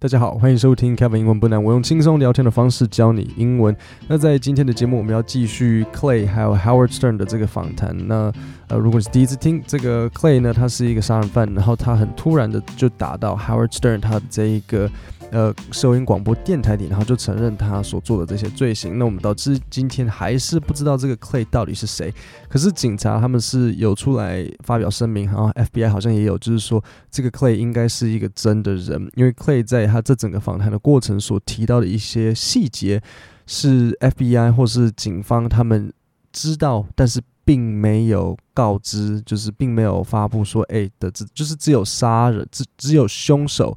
[0.00, 3.76] 大家好，欢迎收听 Kevin 英文不难，我用轻松聊天的方式教你英文。
[4.06, 7.92] 那在今天的节目，我们要继续 Clay 还有 Howard Stern 的这个访谈。
[8.06, 8.32] 那
[8.68, 14.88] 呃，如果是第一次听这个 Clay 呢，他是一个杀人犯，然后他很突然的就打到 Howard Stern 他的这一个。
[15.30, 18.98] 呃，收音广播电台里，然后就承认他所做的这些罪行。
[18.98, 22.12] 那我们导致今天还是不知道这个 Clay 到底是谁。
[22.48, 33.02] 可是警察他们是有出来发表声明，然后 FBI 好像也有，就是说这个 Clay 应该是一个真的人，因为 Clay 在他这整个访谈的过程所提到的一些细节，
[33.46, 35.92] 是 FBI 或是警方他们
[36.32, 43.76] 知道，但是并没有告知，就是并没有发布说，哎的，只就是只有杀人，只只有凶手。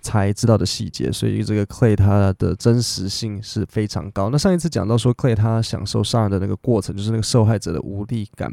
[0.00, 4.30] 才知道的细节，所以这个 Clay 他的真实性是非常高。
[4.30, 8.52] 那上一次讲到说 Clay 他享受杀人的那个过程，就是那个受害者的无力感。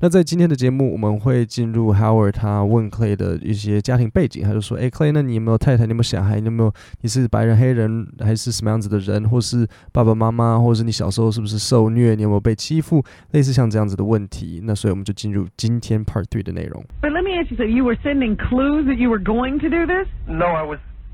[0.00, 5.84] 那在今天的节目，我们会进入 Howard 他问 Clay 的一些家庭背景，他就说：“哎，Clay，那你有没有太太？
[5.84, 6.40] 你有没有小孩？
[6.40, 6.72] 你有没有？
[7.00, 9.28] 你是白人、黑人还是什么样子的人？
[9.28, 12.14] 或是爸爸妈妈，或者是你小时候是不是受虐？
[12.14, 13.02] 你有没有被欺负？
[13.30, 14.60] 类似像这样子的问题。
[14.64, 16.84] 那所以我们就进入今天 Part Three 的内容。
[17.00, 17.74] But let me ask you something.
[17.74, 20.08] You were sending clues that you were going to do this?
[20.26, 20.64] No, I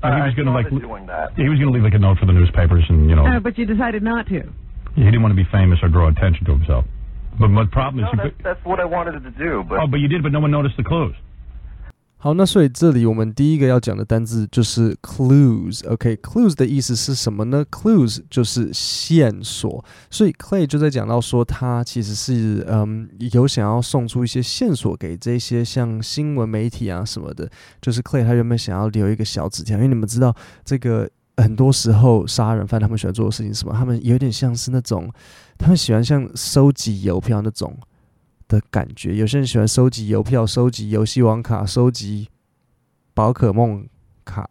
[0.01, 1.31] was And he was going to like doing that.
[1.35, 3.39] he was going to leave like a note for the newspapers, and you know, Uh,
[3.39, 4.41] but you decided not to.
[4.95, 6.85] he didn't want to be famous or draw attention to himself.
[7.39, 9.87] But my problem is, No, you that's, that's what I wanted to do, but oh,
[9.87, 11.15] but you did, but no one noticed the clues.
[12.21, 15.87] 好，那所以这里我们第一个要讲的单字就是 clues。
[15.89, 19.85] OK，clues、的意思是什么呢？clues 就是线索。
[20.11, 27.49] 所以 Clay 就在讲到说，他其实是嗯有想要送出一些线索给这些像新闻媒体啊什么的。
[27.81, 33.73] 就是 Clay 他原本想要留一个小纸条，因为你们知道这个很多时候杀人犯他们喜欢做的事情是什么？
[33.73, 35.09] 他们有点像是那种，
[35.57, 37.73] 他们喜欢像收集邮票那种。
[38.49, 42.27] 的感觉，有些人喜欢收集邮票、收集游戏王卡、收集
[43.13, 43.87] 宝可梦
[44.25, 44.45] 卡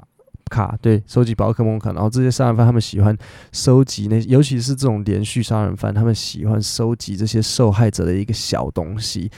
[0.49, 1.93] 卡，对，收集宝可梦卡。
[1.93, 3.15] 然后这些杀人犯他们喜欢
[3.53, 9.31] 收集那，尤其是这种连续杀人犯，他们喜欢收集这些受害者的一个小东西。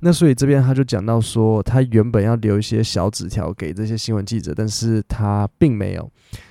[0.00, 6.10] 那所以这边他就讲到说，他原本要留一些小纸条给这些新闻记者，但是他并没有。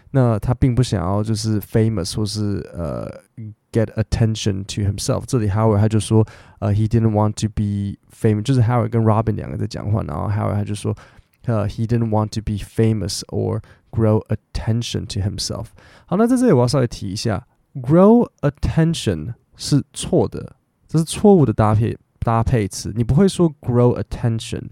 [0.09, 3.07] 那他并不想要就是 famous 或是呃
[3.72, 5.24] get attention to himself。
[5.26, 6.26] 这里 Howard 他就说，
[6.60, 10.96] 呃，he didn't want to be famous，就是 Howard 跟 Robin 两个在讲话，然后 Howard 他就说，
[11.46, 13.60] 呃，he didn't want to be famous or
[13.90, 15.66] grow attention to himself。
[16.06, 24.68] 好，那在这里我要稍微提一下，grow attention 是错的，这是错误的搭配搭配词，你不会说 grow attention。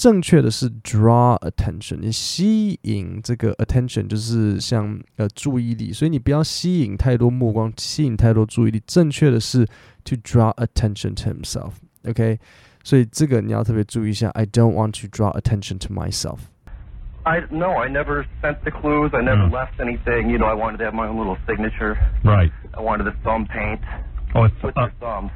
[0.00, 8.82] 正确的是 draw attention，你吸引这个 attention 就是像呃注意力，所以你不要吸引太多目光，吸引太多注意力。
[8.86, 9.64] 正确的是
[10.04, 12.38] to draw attention to himself，OK？、
[12.84, 14.28] 所以这个你要特别注意一下。
[14.30, 16.40] I don't want to draw attention to myself。
[17.22, 19.12] I no, I never sent the clues.
[19.12, 19.54] I never Hmm.
[19.54, 20.30] left anything.
[20.30, 21.96] You know, I wanted to have my own little signature.
[22.22, 22.52] Right.
[22.74, 23.80] I wanted the thumb paint
[24.34, 25.32] Oh, it's, with uh, your thumbs.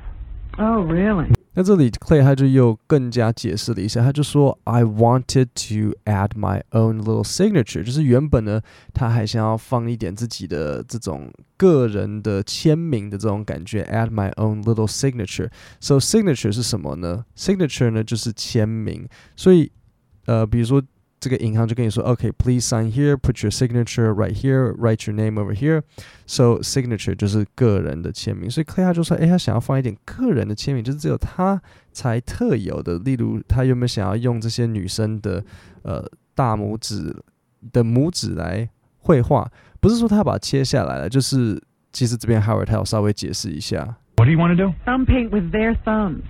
[0.59, 1.33] Oh, really?
[1.56, 8.62] 那这里 Clay 他就又更加解释了一下，他就说 I wanted to add my own little signature，就是原本呢
[8.94, 15.50] 他还想要放一点自己的这种个人的签名的这种感觉，add my own little signature。
[15.80, 19.72] So signature 是什么呢？signature 呢就是签名，所以
[20.26, 20.84] 呃比如说。
[21.26, 25.82] 这个银行就跟你说，OK，please、sign here，put your signature right here，write your name over here。
[26.28, 31.60] So signature 就是个人的签名，所以 Clay 他就说，哎，他想要放一点个人的签名，就是只有他
[31.92, 33.00] 才特有的。
[33.00, 35.44] 例如，他有没有想要用这些女生的
[35.82, 37.12] 呃大拇指
[37.74, 38.70] 的拇指来
[39.00, 39.52] 绘画？
[39.80, 41.60] 不是说他把它切下来了，就是
[41.92, 43.98] 其实这边 Howard 他要稍微解释一下。
[44.18, 44.72] what do you want to do?
[44.86, 46.22] Thumb paint with their thumbs.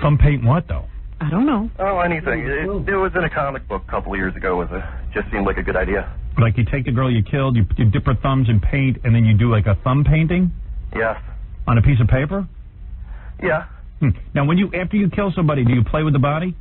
[0.00, 0.84] Thumb paint what though?
[1.21, 1.69] I don't know.
[1.79, 2.41] Oh, anything.
[2.41, 4.61] It, it was in a comic book a couple of years ago.
[4.61, 4.83] It was a
[5.13, 6.07] just seemed like a good idea.
[6.37, 9.15] Like you take the girl you killed, you, you dip her thumbs in paint, and
[9.15, 10.51] then you do like a thumb painting
[10.93, 11.17] Yes.
[11.65, 12.45] on a piece of paper.
[13.41, 13.65] Yeah.
[14.01, 14.09] Hmm.
[14.33, 16.53] Now, when you after you kill somebody, do you play with the body?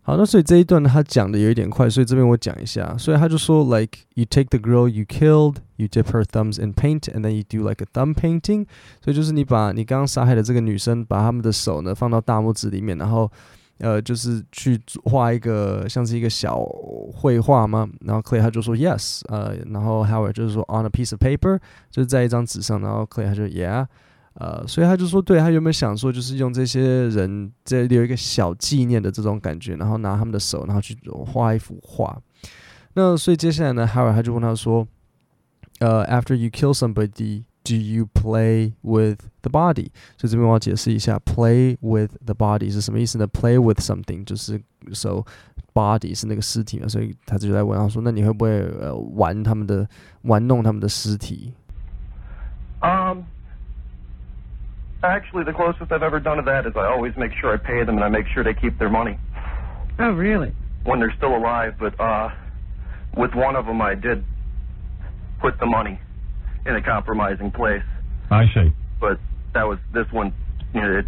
[0.00, 2.96] 好，那所以这一段他讲的有一点快，所以这边我讲一下。
[2.96, 7.42] 所以他就说，like you take the girl you killed, you dip her thumbs in paint, and then you
[7.46, 8.66] do like a thumb painting。
[9.04, 13.30] 所以就是你把你刚刚杀害的这个女生，把她们的手呢放到大拇指里面，然后
[13.79, 16.63] 呃就是去画一个像是一个小
[17.13, 17.87] 绘画吗？
[18.01, 21.59] 然后 Clay 他就说 yes，呃，然后 Howard 就是说 on a piece of paper，
[21.91, 23.85] 就是在一张纸上，然后 Clay 他就 yeah。
[24.35, 30.97] 呃，所以他就说，对他原本想说，就是用这些人这留一个小纪念的这种感觉，然后拿他们的手，然后去
[31.27, 32.19] 画一幅画。
[32.95, 34.87] 那所以接下来呢，Howard 他就问他说，
[35.81, 39.90] 呃，After you kill somebody, do you play with the body？
[40.16, 43.26] 所以这边我要解释一下，play with the body 是什么意思呢？
[43.28, 44.60] Play with something 就是
[44.92, 45.24] so
[45.74, 48.50] body 是那个尸体嘛，所以他就在问他说，那你会不会
[48.80, 49.86] 呃玩他们的
[50.22, 51.52] 玩弄他们的尸体？
[52.80, 53.24] Um,
[55.02, 57.84] actually, the closest I've ever done to that is I always make sure I pay
[57.84, 59.18] them and I make sure they keep their money
[59.98, 60.52] Oh, really?
[60.84, 61.74] when they're still alive.
[61.78, 62.30] But uh,
[63.16, 64.22] with one of them, I did
[65.40, 65.98] put the money
[66.66, 67.82] in a compromising place.
[68.30, 68.72] I see.
[69.00, 69.18] But
[69.54, 70.32] that was this one.
[70.74, 71.06] You know, it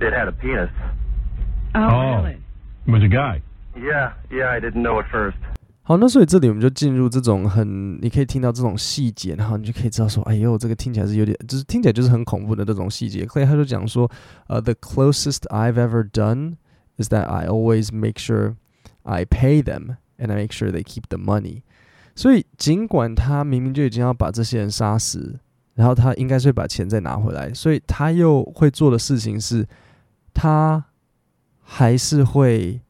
[0.00, 0.70] it had a penis.
[1.74, 2.22] Oh, Oh.
[2.22, 2.38] really?
[2.86, 3.42] It was a guy.
[3.76, 5.36] Yeah, yeah, I didn't know at first.
[5.82, 13.24] 好，那所以这里我们就进入这种很，你可以听到这种细节，然后你就可以知道说，哎呦，这个听起来是有点，就是听起来就是很恐怖的这种细节。
[13.26, 14.10] 所以他就讲说，
[14.48, 16.56] 呃、t h e closest I've ever done
[16.96, 18.56] is that I always make sure
[19.04, 21.62] I pay them and I make sure they keep the money。
[22.15, 25.39] 所以尽管他明明就已经要把这些人杀死，
[25.75, 29.67] 然后他应该是会把钱再拿回来，所以他又会做的事情是，
[30.33, 30.85] 他
[31.61, 32.81] 还是会。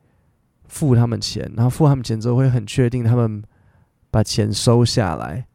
[0.72, 3.44] 付他们钱，然后付他们钱之后会很确定他们
[4.10, 5.46] 把钱收下来，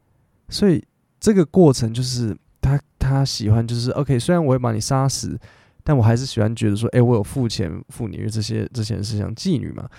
[0.47, 0.85] 所以
[1.19, 5.35] 这个过程就是他他喜欢就是 OK，虽然我会把你杀死，
[5.83, 9.89] 但我还是喜欢觉得说，哎、我有付钱付你，因为这些这些人是像妓女嘛，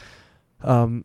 [0.61, 1.03] 嗯，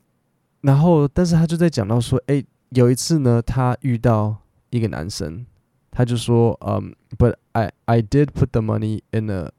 [0.62, 4.37] 然后但是他就在讲到说，哎、有一次呢，他遇到
[4.71, 5.47] 一个男生，
[5.91, 9.51] 他就说，嗯，But I I did put the money in a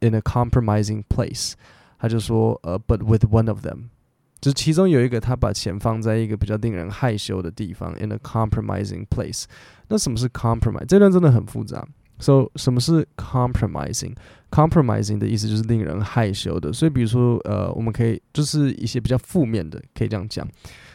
[0.00, 1.54] in a compromising place。
[1.98, 3.88] 他就说，呃，but with one of them，
[4.40, 9.44] 就是其中有一个他把钱放在一个比较令人害羞的地方，in a compromising place。
[9.88, 10.86] 那什么是 compromise？
[10.86, 11.84] 这段真的很复杂。
[12.20, 16.72] So 什么是 compromising？compromising 的意思就是令人害羞的。
[16.72, 20.46] 所以比如说，呃，我们可以就是一些比较负面的，可以这样讲。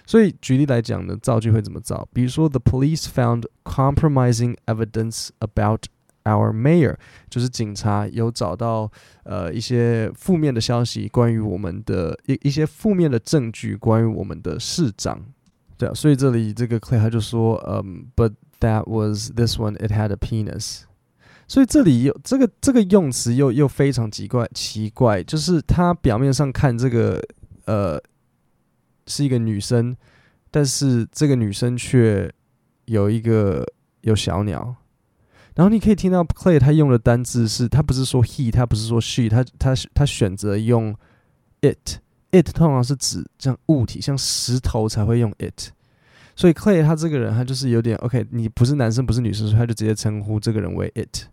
[0.08, 2.08] 所以举例来讲呢，造句会怎么造？
[2.14, 5.82] 比如说，the police found compromising evidence about
[6.24, 6.96] our mayor，
[7.28, 8.90] 就是警察有找到
[9.24, 15.22] 呃一些负面的消息，关于我们的一一些负面的证据，关于我们的市长。
[15.76, 20.84] 对啊，所以这里这个 Clay 他就说，嗯，but that was this one it had a penis。
[21.46, 27.22] 所以这里有这个这个用词又又非常奇怪奇怪，就是他表面上看这个
[27.66, 28.00] 呃
[29.08, 29.96] 是一个女生，
[30.50, 32.32] 但是这个女生却
[32.84, 33.66] 有一个
[34.02, 34.76] 有小鸟。
[35.56, 40.94] 然后你可以听到 Clay 他用的单字是，他不是说 he，他不是说 she，他他他选择用
[41.62, 41.98] it。
[42.30, 45.70] it 通常是指像物体，像石头才会用 it。
[46.36, 51.24] 所以 Clay 他这个人，他就是有点 OK，你不是男生不是女生，所以他就直接称呼这个人为 it。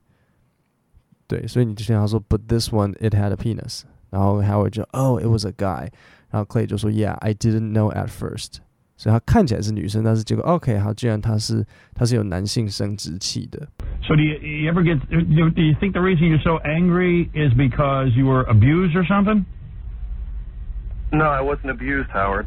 [1.27, 3.81] 对，所以你就听他说，But this one it had a penis。
[4.09, 5.89] 然后 Howard 就 Oh it was a guy。
[6.34, 8.58] 然后 Clay 就说 Yeah I didn't know at first。
[8.96, 11.64] 所以他看起来是女生，但是结果 OK 好，既然他是
[11.94, 13.66] 他是有男性生殖器的。
[14.06, 15.00] So do you, you ever get?
[15.08, 18.94] Do you, do you think the reason you're so angry is because you were abused
[18.94, 19.46] or something?
[21.12, 22.46] No, I wasn't abused, Howard.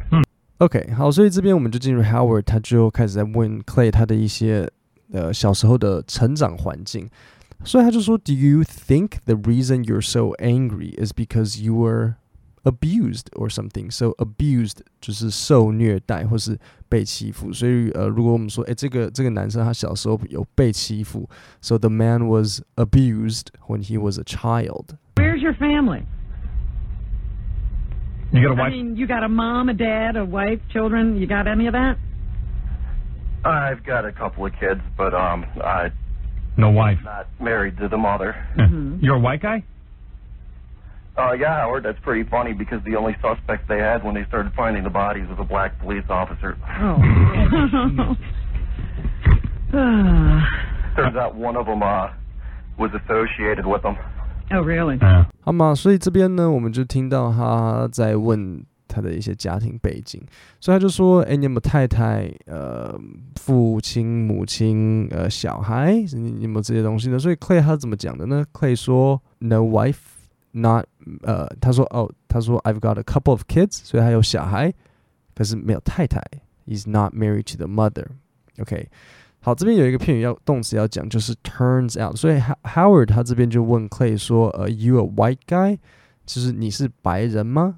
[0.58, 4.70] OK，好，所以这边我们就进入 Howard，他就开始在问 Clay 他的一些
[5.12, 7.10] 呃小时候的成长环境，
[7.64, 12.14] 所以他就说，Do you think the reason you're so angry is because you were
[12.68, 13.90] abused or something?
[13.90, 21.28] So abused 就是受虐待或是被欺负，所以呃，如果我们说，哎，这个这个男生他小时候有被欺负，
[21.60, 24.96] so the man was abused when he was a child。
[25.16, 26.04] Where's your family?
[28.32, 28.72] You got a I wife?
[28.72, 31.16] mean, you got a mom, a dad, a wife, children.
[31.16, 31.96] You got any of that?
[33.44, 35.92] I've got a couple of kids, but um, I'm
[36.56, 36.98] no wife.
[37.04, 38.34] not married to the mother.
[38.56, 39.02] Mhm.
[39.02, 39.62] You're a white guy?
[41.18, 44.52] Uh, yeah, Howard, that's pretty funny because the only suspect they had when they started
[44.56, 46.56] finding the bodies was a black police officer.
[46.80, 46.98] Oh.
[49.72, 50.42] Ah.
[50.96, 52.08] Turns out one of them uh,
[52.78, 53.96] was associated with them.
[54.50, 54.98] oh, really?
[55.00, 55.26] Yeah.
[55.40, 60.20] 好嘛，所以这边呢，我们就听到他在问他的一些家庭背景，
[60.60, 62.30] 所以他就说：“哎，你有没有太太？
[62.46, 62.98] 呃，
[63.36, 65.92] 父亲、母亲、呃，小孩？
[66.12, 68.44] 你你有没有这些东西呢？”所以 Clay 他怎么讲的呢？
[68.52, 69.98] Clay 说：“No wife,
[70.52, 70.86] not
[71.22, 74.72] 呃，他说哦，他说 I've got a couple of kids，所以他有小孩，
[75.34, 76.20] 可是没有太太。
[76.66, 78.88] He's not married to the mother。OK，
[79.40, 82.16] 好，这边有一个片语要动词要讲，就是 turns out。
[82.16, 85.78] 所以 Ho- Howard 他这边就问 Clay 说：“呃，You a white guy？
[86.24, 87.74] 就是你是白人吗？”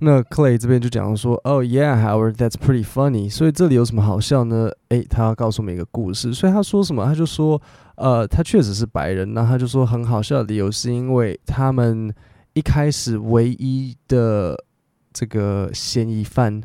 [0.00, 4.68] 那 Clay 这边就讲说：“Oh yeah, Howard, that's pretty funny。”所以这里有什么好笑呢？
[4.90, 6.34] 诶，他要告诉我们一个故事。
[6.34, 7.02] 所以他说什么？
[7.06, 12.12] 他就说：“呃，他确实是白人。”那他就说很好笑的理由是因为他们
[12.53, 14.65] 一开始唯一的
[15.13, 16.61] 这个嫌疑犯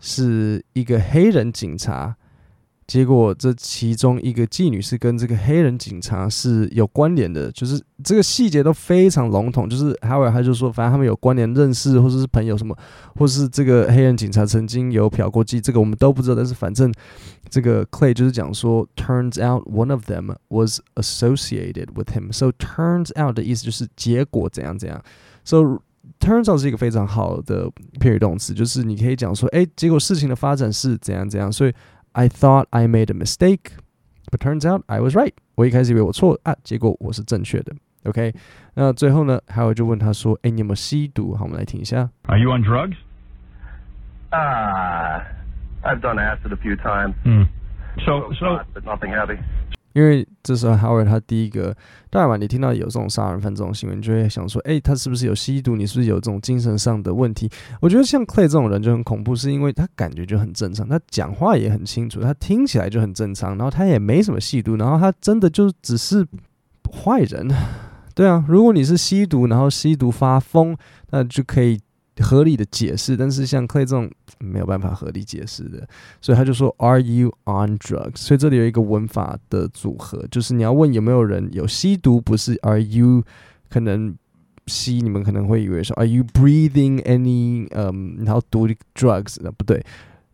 [0.00, 2.16] 是一个黑人警察。
[2.90, 9.70] 结果这其中一个妓女是跟这个黑人警察是有关联的，就是这个细节都非常笼统。
[9.70, 12.76] 就是 Howard 他就说，反正他们有关联认识，或者是朋友什么，
[13.14, 16.34] 或是这个黑人警察曾经有嫖过妓，这个我们都不知道。
[16.34, 16.92] 但是反正
[17.48, 22.32] 这个 Clay 就是讲说，turns out one of them was associated with him。
[22.32, 25.00] So turns out 的意思就是结果怎样怎样。
[25.44, 25.80] So
[26.18, 27.70] turns out 是一个非常好的
[28.00, 31.52] 片语动词，就是你可以讲说，哎，结果事情的发展是怎样怎样。
[31.52, 31.72] 所以
[32.13, 33.73] I thought I made a mistake,
[34.31, 35.33] but turns out I was right。
[35.55, 37.73] 我一开始以为我错啊，结果我是正确的。
[38.03, 38.33] OK，
[38.75, 41.35] 那最后呢，还有就问他说，哎，你有没有吸毒？
[41.35, 42.09] 好，我们来听一下。
[42.27, 42.95] Are you on drugs?
[44.31, 45.23] Ah,
[45.83, 47.13] I've done acid a few times.
[47.23, 47.45] Hmm.
[48.05, 49.39] So, so pot, but nothing heavy.
[49.92, 51.76] 因为这时候 Howard 他第一个，
[52.08, 55.76] 当然嘛，你听到有这种杀人犯这种新闻，你就会想说，哎，他是不是有吸毒？
[55.76, 57.50] 你是不是有这种精神上的问题？
[57.80, 66.26] 我觉得像 Clay 这种人就很恐怖，是因为他感觉就很正常，他讲话也很清楚，他听起来就很正常，然后他也没什么吸毒，然后他真的就只是
[66.92, 67.48] 坏人。
[68.14, 70.76] 对啊，如果你是吸毒，然后吸毒发疯，
[71.10, 71.80] 那就可以
[72.20, 73.16] 合理的解释。
[73.16, 75.86] 但是像 Clay 这种没有办法合理解释的，
[76.20, 78.16] 所以他就说 Are you on drugs？
[78.18, 83.24] 所以这里有一个文法的组合，就是你要问有没有人有吸毒，不是 Are you
[83.68, 84.14] 可能
[84.66, 89.84] 吸，你们可能会以为说 Are you breathing any 嗯，然后读 drugs，那不对，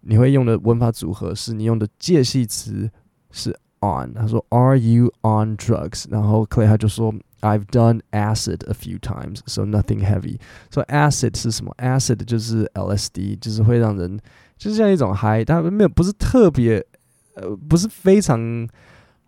[0.02, 2.90] 你会用的文法组合是你用的介系词
[3.30, 4.14] 是 on。
[4.14, 6.06] 他说 Are you on drugs？
[6.10, 10.38] 然后 Clay 他就说 I've done acid a few times, so nothing heavy.
[10.70, 14.18] So acid 是什么？acid 就是 LSD，就是会让人
[14.56, 16.84] 就是像一种嗨，但没有不是特别
[17.34, 18.68] 呃，不是非常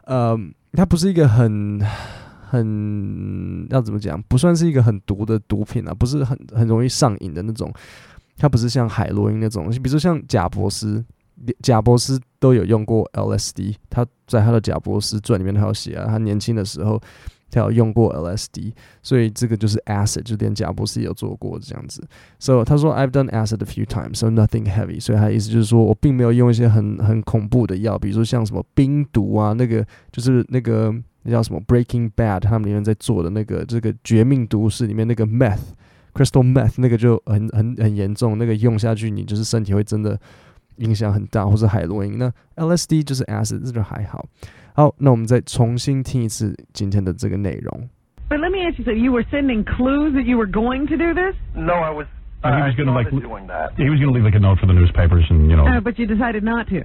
[0.05, 0.37] 呃，
[0.73, 1.81] 它不是一个很
[2.49, 7.73] 很要怎么讲，不算是一个很毒的毒品啊，不是很很容易上瘾的那种。
[8.41, 11.05] 它不是像海洛因那种，比如说像贾博士，
[11.63, 17.01] 贾博斯都有用过 LSD，他在他的贾博斯传里面他有写啊，他年轻的时候。
[17.51, 22.07] 他有用过 LSD，所以这个就是 acid，就连贾博斯也有做过这样子。
[22.39, 25.01] So 他说 I've done acid a few times, so nothing heavy。
[25.01, 35.59] 所以他的意思就是说我并没有用一些很很恐怖的药，比如说像什么冰毒啊，那个就是那个那叫什么 Breaking Bad，他们里面在做的那个这个绝命毒师里面那个 meth。
[36.13, 40.21] Crystal meth 那个就很很很严重，那个用下去你就是身体会真的
[40.78, 42.18] 影响很大，或是海洛因。
[42.18, 44.26] 那 LSD 就是 acid，这就还好。
[44.76, 47.90] 好，那我们再重新听一次今天的这个内容。
[48.30, 48.98] But let me ask you something.
[49.04, 51.36] You were sending clues that you were going to do this?
[51.54, 52.08] No, I was.
[52.42, 53.72] And he I was gonna, like, started doing that.
[53.78, 55.80] he was going to leave like a note for the newspapers, and you know, Uh,
[55.80, 56.84] but you decided not to.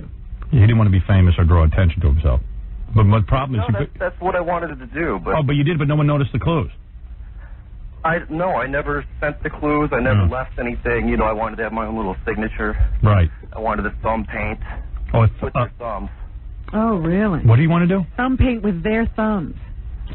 [0.50, 2.40] he didn't want to be famous or draw attention to himself.
[2.94, 5.42] But my problem No, is, you that's, that's what I wanted to do, but oh,
[5.42, 6.70] but you did, but no one noticed the clues.
[8.05, 9.89] I no, I never sent the clues.
[9.93, 10.31] I never Hmm.
[10.33, 11.07] left anything.
[11.07, 12.75] You know, I wanted to have my own little signature.
[13.01, 13.29] Right.
[13.55, 14.59] I wanted the thumb paint
[15.13, 16.09] Oh, it's, with uh, their thumbs.
[16.73, 17.39] Oh, really?
[17.41, 18.05] what do you want to do?
[18.17, 19.55] Thumb paint with their thumbs.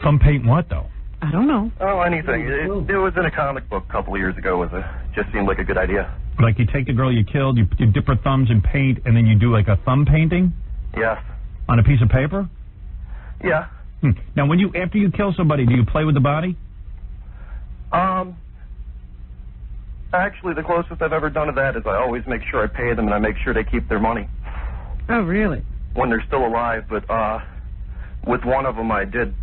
[0.03, 0.87] Thumb paint what though?
[1.23, 1.71] I don't know.
[1.81, 2.43] Oh, anything.
[2.43, 4.63] It, it was in a comic book a couple of years ago.
[4.63, 6.13] It was a just seemed like a good idea.
[6.41, 9.17] Like you take the girl you killed, you, you dip her thumbs in paint, and
[9.17, 10.53] then you do like a thumb painting
[10.97, 11.19] Yes.
[11.69, 12.49] on a piece of paper.
[13.43, 13.67] Yeah.
[14.03, 14.11] Hmm.
[14.37, 16.57] Now, when you after you kill somebody, do you play with the body?
[17.91, 18.37] Um.
[20.13, 22.95] Actually, the closest I've ever done to that is I always make sure I pay
[22.95, 24.27] them and I make sure they keep their money
[25.11, 25.63] Oh, really?
[25.95, 26.85] when they're still alive.
[26.89, 27.41] But uh,
[28.27, 29.35] with one of them, I did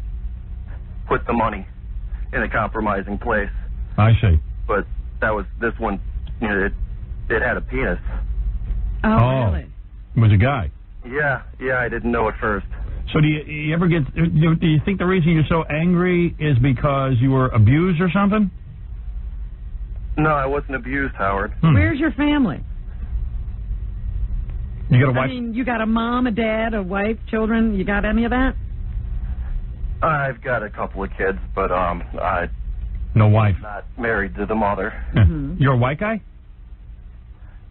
[1.07, 1.67] put the money
[2.33, 3.49] in a compromising place.
[3.97, 4.39] I see.
[4.67, 4.85] But
[5.21, 6.01] that was this one.
[6.41, 6.73] You know, it
[7.29, 7.99] it had a penis.
[9.03, 9.45] Oh, Oh.
[9.51, 9.67] really?
[10.15, 10.71] It was a guy.
[11.07, 11.77] Yeah, yeah.
[11.79, 12.65] I didn't know at first.
[13.13, 14.11] So do you, you ever get?
[14.15, 18.01] Do you, do you think the reason you're so angry is because you were abused
[18.01, 18.49] or something?
[20.17, 21.53] No, I wasn't abused, Howard.
[21.61, 21.73] Hmm.
[21.73, 22.63] Where's your family?
[24.89, 25.25] You got a I wife?
[25.25, 27.75] I mean, you got a mom, a dad, a wife, children.
[27.75, 28.55] You got any of that?
[30.01, 32.49] I've got a couple of kids, but um, I'm
[33.15, 33.55] no wife.
[33.61, 34.93] not married to the mother.
[35.15, 35.23] Yeah.
[35.25, 35.59] Mhm.
[35.59, 36.21] You're a white guy?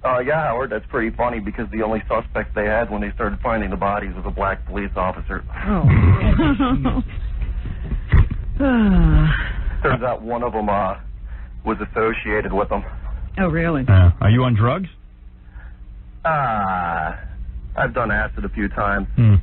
[0.03, 3.39] Uh, yeah, Howard, that's pretty funny because the only suspect they had when they started
[3.43, 5.43] finding the bodies was a black police officer.
[5.67, 7.03] Oh.
[9.83, 10.95] Turns out one of them uh,
[11.63, 12.84] was associated with them.
[13.38, 13.86] oh, really?
[13.88, 14.89] Uh, are you on drugs?
[16.25, 17.18] Ah,
[17.75, 19.08] I've done acid a few times.
[19.16, 19.36] Hmm.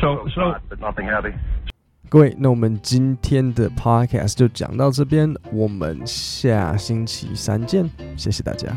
[0.00, 1.34] So so pot, but nothing heavy.
[2.08, 8.68] 各位，那我们今天的 podcast 就讲到这边，我们下星期三见，谢谢大家。